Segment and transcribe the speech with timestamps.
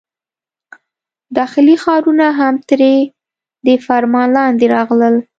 [1.37, 2.81] داخلي ښارونه هم تر
[3.65, 5.15] دې فرمان لاندې راغلل.